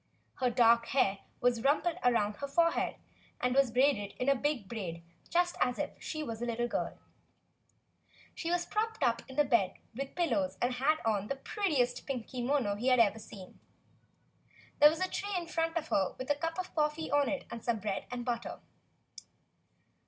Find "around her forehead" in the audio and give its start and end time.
2.05-2.95